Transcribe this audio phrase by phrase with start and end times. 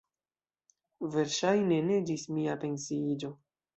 [1.17, 3.35] Verŝajne ne ĝis mia pensiiĝo.